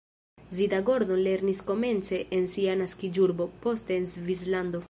[0.59, 4.79] Zita Gordon lernis komence en sia naskiĝurbo, poste en Svislando.